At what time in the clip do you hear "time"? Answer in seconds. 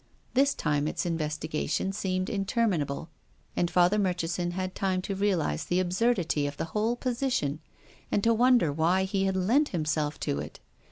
0.55-0.87, 4.73-4.99